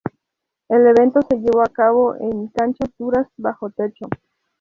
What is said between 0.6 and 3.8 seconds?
El evento se llevó a cabo en canchas duras bajo